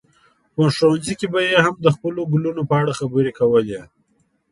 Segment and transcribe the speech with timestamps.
[0.55, 3.81] په ښوونځي کې به یې هم د خپلو ګلونو په اړه خبرې کولې.